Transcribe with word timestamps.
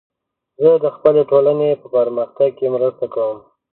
زه 0.61 0.71
د 0.83 0.85
خپلې 0.95 1.21
ټولنې 1.31 1.69
په 1.81 1.87
پرمختګ 1.95 2.49
کې 2.57 2.67
مرسته 2.75 3.05
کوم. 3.15 3.37